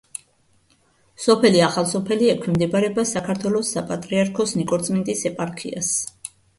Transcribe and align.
სოფელი 1.25 1.61
ახალსოფელი 1.67 2.33
ექვემდებარება 2.35 3.07
საქართველოს 3.13 3.73
საპატრიარქოს 3.79 4.59
ნიკორწმინდის 4.61 5.27
ეპარქიას. 5.35 5.97